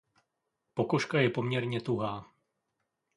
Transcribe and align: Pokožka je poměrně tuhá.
Pokožka 0.73 1.19
je 1.19 1.29
poměrně 1.29 1.81
tuhá. 1.81 2.31